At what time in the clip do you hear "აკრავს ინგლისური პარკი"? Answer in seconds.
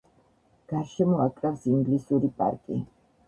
1.27-2.81